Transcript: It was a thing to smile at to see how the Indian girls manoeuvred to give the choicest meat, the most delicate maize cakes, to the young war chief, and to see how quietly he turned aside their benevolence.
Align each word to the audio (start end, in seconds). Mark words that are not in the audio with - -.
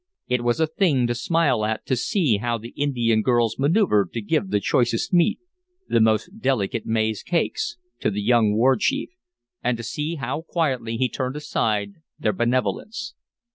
It 0.27 0.43
was 0.43 0.59
a 0.59 0.65
thing 0.65 1.05
to 1.05 1.13
smile 1.13 1.63
at 1.63 1.85
to 1.85 1.95
see 1.95 2.37
how 2.37 2.57
the 2.57 2.69
Indian 2.75 3.21
girls 3.21 3.59
manoeuvred 3.59 4.13
to 4.13 4.21
give 4.21 4.49
the 4.49 4.59
choicest 4.59 5.13
meat, 5.13 5.37
the 5.89 5.99
most 6.01 6.39
delicate 6.41 6.87
maize 6.87 7.21
cakes, 7.21 7.77
to 7.99 8.09
the 8.09 8.23
young 8.23 8.55
war 8.55 8.75
chief, 8.75 9.09
and 9.63 9.77
to 9.77 9.83
see 9.83 10.15
how 10.15 10.41
quietly 10.41 10.97
he 10.97 11.07
turned 11.07 11.35
aside 11.35 11.91
their 12.17 12.33
benevolence. 12.33 13.13